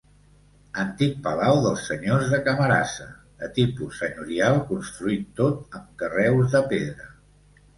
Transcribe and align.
Antic 0.83 1.11
palau 1.27 1.59
dels 1.65 1.83
senyors 1.89 2.31
de 2.31 2.39
Camarasa, 2.47 3.07
de 3.43 3.51
tipus 3.59 4.01
senyorial 4.05 4.59
construït 4.71 5.29
tot 5.43 5.79
amb 5.81 5.95
carreus 6.03 6.57
de 6.57 6.65
pedra. 6.75 7.11